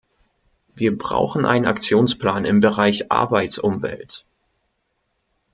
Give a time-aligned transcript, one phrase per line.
[0.73, 4.25] Wir brauchen einen Aktionsplan im Bereich Arbeitsumwelt.